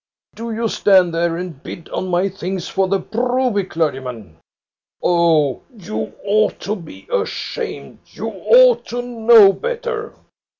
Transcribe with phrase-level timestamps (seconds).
[0.33, 4.37] Do you stand there and bid on my things for the Broby clergyman?
[5.03, 7.99] Oh, you ought to be ashamed!
[8.07, 10.15] You ought to know better